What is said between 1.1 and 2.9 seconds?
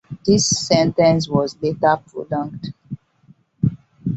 was later prolonged.